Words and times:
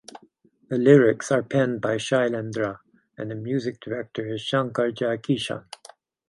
The 0.69 0.79
lyrics 0.79 1.31
are 1.31 1.43
penned 1.43 1.79
by 1.81 1.97
Shailendra 1.97 2.79
and 3.19 3.29
the 3.29 3.35
music 3.35 3.79
director 3.79 4.27
is 4.33 4.41
Shankar 4.41 4.89
Jaikishan. 4.91 5.65